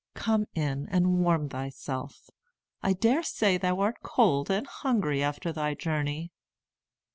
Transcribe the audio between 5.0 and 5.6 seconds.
after